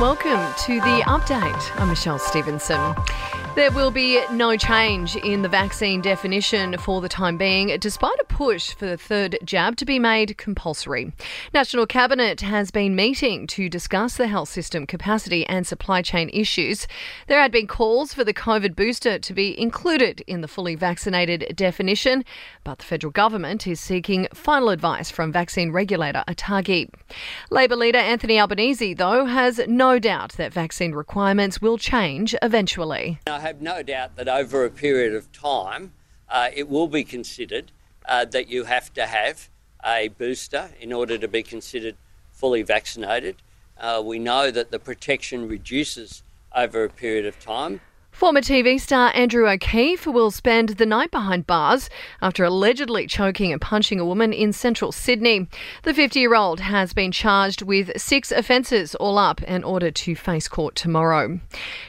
welcome 0.00 0.54
to 0.56 0.76
the 0.76 1.02
update. 1.06 1.80
I'm 1.80 1.88
Michelle 1.88 2.20
Stevenson. 2.20 2.94
There 3.58 3.72
will 3.72 3.90
be 3.90 4.24
no 4.30 4.56
change 4.56 5.16
in 5.16 5.42
the 5.42 5.48
vaccine 5.48 6.00
definition 6.00 6.78
for 6.78 7.00
the 7.00 7.08
time 7.08 7.36
being, 7.36 7.76
despite 7.80 8.16
a 8.20 8.24
push 8.24 8.72
for 8.72 8.86
the 8.86 8.96
third 8.96 9.36
jab 9.42 9.74
to 9.78 9.84
be 9.84 9.98
made 9.98 10.38
compulsory. 10.38 11.12
National 11.52 11.84
Cabinet 11.84 12.40
has 12.42 12.70
been 12.70 12.94
meeting 12.94 13.48
to 13.48 13.68
discuss 13.68 14.16
the 14.16 14.28
health 14.28 14.48
system 14.48 14.86
capacity 14.86 15.44
and 15.46 15.66
supply 15.66 16.02
chain 16.02 16.30
issues. 16.32 16.86
There 17.26 17.40
had 17.40 17.50
been 17.50 17.66
calls 17.66 18.14
for 18.14 18.22
the 18.22 18.32
COVID 18.32 18.76
booster 18.76 19.18
to 19.18 19.32
be 19.32 19.60
included 19.60 20.20
in 20.28 20.40
the 20.40 20.46
fully 20.46 20.76
vaccinated 20.76 21.56
definition, 21.56 22.24
but 22.62 22.78
the 22.78 22.84
federal 22.84 23.10
government 23.10 23.66
is 23.66 23.80
seeking 23.80 24.28
final 24.32 24.68
advice 24.68 25.10
from 25.10 25.32
vaccine 25.32 25.72
regulator 25.72 26.22
ATAGI. 26.28 26.90
Labor 27.50 27.74
leader 27.74 27.98
Anthony 27.98 28.38
Albanese, 28.38 28.94
though, 28.94 29.24
has 29.24 29.58
no 29.66 29.87
doubt 29.96 30.32
that 30.32 30.52
vaccine 30.52 30.92
requirements 30.92 31.62
will 31.62 31.78
change 31.78 32.34
eventually. 32.42 33.20
I 33.28 33.40
have 33.40 33.62
no 33.62 33.82
doubt 33.82 34.16
that 34.16 34.28
over 34.28 34.64
a 34.64 34.70
period 34.70 35.14
of 35.14 35.30
time, 35.32 35.92
uh, 36.28 36.50
it 36.54 36.68
will 36.68 36.88
be 36.88 37.04
considered 37.04 37.70
uh, 38.04 38.24
that 38.26 38.48
you 38.48 38.64
have 38.64 38.92
to 38.94 39.06
have 39.06 39.48
a 39.84 40.08
booster 40.08 40.70
in 40.80 40.92
order 40.92 41.16
to 41.16 41.28
be 41.28 41.42
considered 41.42 41.94
fully 42.32 42.62
vaccinated. 42.62 43.36
Uh, 43.78 44.02
we 44.04 44.18
know 44.18 44.50
that 44.50 44.70
the 44.70 44.78
protection 44.78 45.46
reduces 45.46 46.22
over 46.54 46.84
a 46.84 46.90
period 46.90 47.24
of 47.26 47.38
time. 47.38 47.80
Former 48.18 48.40
TV 48.40 48.80
star 48.80 49.12
Andrew 49.14 49.48
O'Keefe 49.48 50.04
will 50.04 50.32
spend 50.32 50.70
the 50.70 50.86
night 50.86 51.12
behind 51.12 51.46
bars 51.46 51.88
after 52.20 52.42
allegedly 52.42 53.06
choking 53.06 53.52
and 53.52 53.60
punching 53.60 54.00
a 54.00 54.04
woman 54.04 54.32
in 54.32 54.52
central 54.52 54.90
Sydney. 54.90 55.46
The 55.84 55.94
50 55.94 56.18
year 56.18 56.34
old 56.34 56.58
has 56.58 56.92
been 56.92 57.12
charged 57.12 57.62
with 57.62 57.92
six 57.96 58.32
offences 58.32 58.96
all 58.96 59.18
up 59.18 59.40
and 59.46 59.64
ordered 59.64 59.94
to 59.94 60.16
face 60.16 60.48
court 60.48 60.74
tomorrow. 60.74 61.38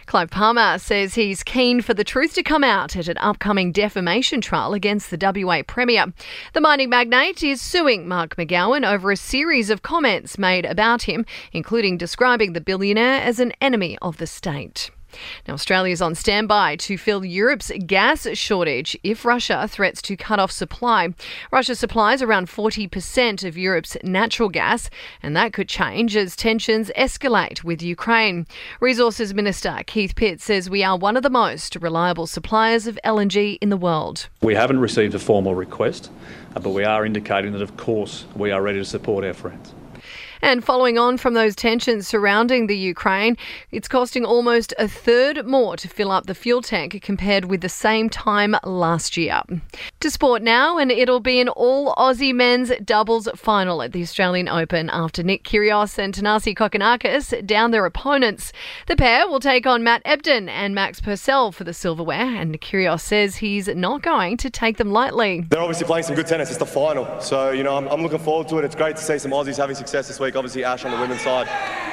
Clive 0.06 0.30
Palmer 0.30 0.78
says 0.78 1.16
he's 1.16 1.42
keen 1.42 1.82
for 1.82 1.96
the 1.96 2.04
truth 2.04 2.36
to 2.36 2.44
come 2.44 2.64
out 2.64 2.96
at 2.96 3.08
an 3.08 3.18
upcoming 3.18 3.72
defamation 3.72 4.40
trial 4.40 4.76
against 4.76 5.10
the 5.10 5.18
WA 5.20 5.64
Premier. 5.66 6.14
The 6.54 6.62
mining 6.62 6.92
magnate 6.92 7.42
is 7.42 7.60
suing 7.60 8.08
Mark 8.08 8.36
McGowan 8.36 8.88
over 8.88 9.10
a 9.10 9.18
series 9.18 9.72
of 9.72 9.82
comments 9.82 10.38
made 10.38 10.66
about 10.66 11.02
him, 11.02 11.26
including 11.54 11.98
describing 11.98 12.54
the 12.54 12.62
billionaire 12.62 13.20
as 13.20 13.40
an 13.40 13.52
enemy 13.60 13.98
of 14.04 14.18
the 14.18 14.28
state. 14.28 14.92
Now, 15.48 15.54
Australia 15.54 15.92
is 15.92 16.02
on 16.02 16.16
standby 16.16 16.78
to 16.78 16.98
fill 16.98 17.26
Europe's 17.26 17.72
gas 17.86 18.28
shortage 18.38 18.98
if 19.04 19.26
Russia 19.26 19.68
threats 19.68 20.02
to 20.04 20.16
cut 20.16 20.40
off 20.40 20.52
supply. 20.52 21.14
Russia 21.52 21.76
supplies 21.76 22.22
around 22.22 22.48
40% 22.48 23.48
of 23.48 23.58
Europe's 23.58 23.98
natural 24.04 24.50
gas, 24.50 24.90
and 25.22 25.36
that 25.36 25.54
could 25.54 25.70
change 25.70 26.16
as 26.16 26.36
tensions 26.36 26.92
escalate 26.98 27.64
with 27.64 27.82
Ukraine. 27.82 28.46
Resources 28.80 29.34
Minister 29.34 29.82
Keith 29.86 30.16
Pitt 30.16 30.42
says 30.42 30.70
we 30.70 30.84
are 30.84 30.98
one 30.98 31.18
of 31.18 31.24
the 31.24 31.30
most 31.30 31.76
reliable 31.78 32.28
suppliers 32.28 32.88
of 32.88 33.00
LNG 33.04 33.58
in 33.62 33.70
the 33.70 33.78
world. 33.78 34.30
We 34.42 34.56
haven't 34.56 34.80
received 34.80 35.16
a 35.16 35.20
formal 35.20 35.56
request, 35.56 36.12
uh, 36.56 36.60
but 36.60 36.72
we 36.72 36.84
are 36.84 37.06
indicating 37.06 37.54
that, 37.54 37.62
of 37.62 37.78
course, 37.78 38.26
we 38.36 38.52
are 38.52 38.62
ready 38.62 38.80
to 38.80 38.86
support 38.86 39.24
our 39.24 39.34
friends. 39.34 39.74
And 40.42 40.64
following 40.64 40.98
on 40.98 41.18
from 41.18 41.34
those 41.34 41.56
tensions 41.56 42.08
surrounding 42.08 42.68
the 42.68 42.78
Ukraine, 42.78 43.36
it's 43.72 43.90
costing 43.90 44.24
almost 44.24 44.74
a 44.80 44.88
third 44.88 45.46
more 45.46 45.76
to 45.76 45.88
fill 45.88 46.12
up 46.12 46.28
the 46.28 46.36
fuel 46.36 46.62
tank 46.62 47.02
compared 47.02 47.46
with 47.46 47.60
the 47.60 47.70
same 47.70 48.10
time 48.10 48.56
last 48.64 49.18
year. 49.18 49.42
To 50.00 50.10
sport 50.10 50.42
now, 50.42 50.78
and 50.78 50.92
it'll 50.92 51.20
be 51.20 51.42
an 51.42 51.50
all 51.50 51.94
Aussie 51.96 52.34
men's 52.34 52.72
doubles 52.84 53.28
final 53.36 53.82
at 53.82 53.92
the 53.92 54.02
Australian 54.02 54.48
Open 54.48 54.90
after 54.90 55.24
Nick 55.24 55.44
Kyrgios 55.44 55.98
and 55.98 56.14
Thanasi 56.14 56.56
Kokkinakis 56.56 57.46
down 57.46 57.72
their 57.72 57.86
opponents. 57.86 58.54
The 58.88 58.96
pair 58.96 59.28
will 59.28 59.42
take 59.42 59.68
on 59.68 59.84
Matt 59.84 60.04
Ebden 60.06 60.48
and 60.50 60.74
Max 60.74 61.02
Purcell 61.02 61.52
for 61.52 61.66
the 61.66 61.74
silverware, 61.74 62.36
and 62.36 62.60
Kyrgios 62.62 63.02
says 63.02 63.36
he's 63.36 63.68
not 63.68 64.02
going 64.04 64.38
to 64.38 64.50
take 64.50 64.78
them 64.78 64.92
lightly. 64.92 65.46
They're 65.50 65.62
obviously 65.62 65.86
playing 65.86 66.06
some 66.06 66.16
good 66.16 66.28
tennis. 66.28 66.50
It's 66.50 66.58
the 66.58 66.66
final, 66.66 67.20
so 67.20 67.52
you 67.52 67.64
know 67.64 67.76
I'm, 67.76 67.88
I'm 67.88 68.02
looking 68.02 68.20
forward 68.20 68.48
to 68.50 68.58
it. 68.60 68.66
It's 68.66 68.76
great 68.76 68.96
to 68.96 69.02
see 69.02 69.18
some 69.20 69.32
Aussies 69.32 69.58
having 69.58 69.76
success 69.76 70.08
this 70.08 70.20
week 70.20 70.29
week. 70.30 70.36
Obviously, 70.36 70.64
Ash 70.64 70.86
on 70.86 70.92
the 70.92 71.00
women's 71.00 71.22
side 71.22 71.48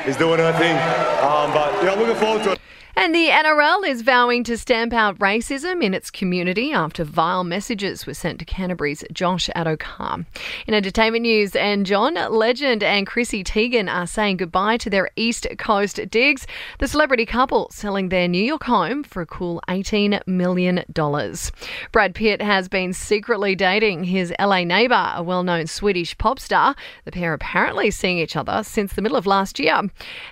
is 0.06 0.16
doing 0.16 0.38
her 0.38 0.52
thing. 0.52 0.76
Um, 1.24 1.52
but 1.52 1.72
yeah, 1.82 1.92
I'm 1.92 1.98
looking 1.98 2.16
forward 2.16 2.42
to 2.44 2.52
it. 2.52 2.60
And 2.98 3.14
the 3.14 3.28
NRL 3.28 3.86
is 3.86 4.00
vowing 4.00 4.42
to 4.44 4.56
stamp 4.56 4.94
out 4.94 5.18
racism 5.18 5.84
in 5.84 5.92
its 5.92 6.10
community 6.10 6.72
after 6.72 7.04
vile 7.04 7.44
messages 7.44 8.06
were 8.06 8.14
sent 8.14 8.38
to 8.38 8.46
Canterbury's 8.46 9.04
Josh 9.12 9.50
Addo-Carr. 9.54 10.24
In 10.66 10.72
entertainment 10.72 11.20
news, 11.20 11.54
and 11.54 11.84
John 11.84 12.14
Legend 12.14 12.82
and 12.82 13.06
Chrissy 13.06 13.44
Teigen 13.44 13.92
are 13.92 14.06
saying 14.06 14.38
goodbye 14.38 14.78
to 14.78 14.88
their 14.88 15.10
East 15.14 15.46
Coast 15.58 16.00
digs. 16.08 16.46
The 16.78 16.88
celebrity 16.88 17.26
couple 17.26 17.68
selling 17.70 18.08
their 18.08 18.28
New 18.28 18.42
York 18.42 18.64
home 18.64 19.02
for 19.02 19.20
a 19.20 19.26
cool 19.26 19.60
$18 19.68 20.26
million. 20.26 20.82
Brad 21.92 22.14
Pitt 22.14 22.40
has 22.40 22.66
been 22.66 22.94
secretly 22.94 23.54
dating 23.54 24.04
his 24.04 24.32
LA 24.40 24.64
neighbour, 24.64 25.12
a 25.14 25.22
well 25.22 25.42
known 25.42 25.66
Swedish 25.66 26.16
pop 26.16 26.40
star. 26.40 26.74
The 27.04 27.12
pair 27.12 27.34
apparently 27.34 27.90
seeing 27.90 28.16
each 28.16 28.36
other 28.36 28.62
since 28.64 28.94
the 28.94 29.02
middle 29.02 29.18
of 29.18 29.26
last 29.26 29.58
year. 29.58 29.82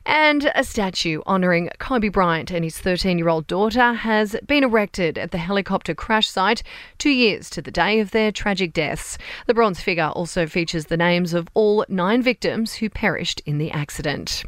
And 0.07 0.51
a 0.55 0.65
statue 0.65 1.21
honouring 1.27 1.69
Kobe 1.79 2.09
Bryant 2.09 2.54
and 2.55 2.65
his 2.65 2.79
13 2.79 3.19
year 3.19 3.29
old 3.29 3.47
daughter 3.47 3.93
has 3.93 4.37
been 4.47 4.65
erected 4.65 5.19
at 5.19 5.31
the 5.31 5.39
helicopter 5.39 5.95
crash 5.95 6.29
site 6.29 6.63
two 6.99 7.11
years 7.11 7.51
to 7.51 7.61
the 7.61 7.71
day 7.71 8.01
of 8.01 8.13
their 8.13 8.33
tragic 8.33 8.73
deaths. 8.73 9.19
The 9.47 9.55
bronze 9.55 9.81
figure 9.81 10.09
also 10.15 10.47
features 10.47 10.87
the 10.87 10.97
names 10.97 11.35
of 11.35 11.49
all 11.55 11.85
nine 11.89 12.23
victims 12.23 12.75
who 12.75 12.89
perished 12.89 13.43
in 13.45 13.59
the 13.59 13.71
accident. 13.71 14.45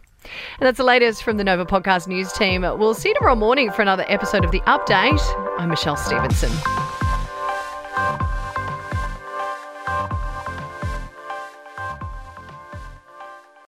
And 0.58 0.66
that's 0.66 0.78
the 0.78 0.84
latest 0.84 1.22
from 1.22 1.36
the 1.36 1.44
Nova 1.44 1.64
Podcast 1.64 2.08
News 2.08 2.32
team. 2.32 2.62
We'll 2.62 2.94
see 2.94 3.10
you 3.10 3.14
tomorrow 3.14 3.36
morning 3.36 3.70
for 3.70 3.82
another 3.82 4.04
episode 4.08 4.44
of 4.44 4.50
The 4.50 4.60
Update. 4.60 5.20
I'm 5.58 5.68
Michelle 5.68 5.96
Stevenson. 5.96 6.85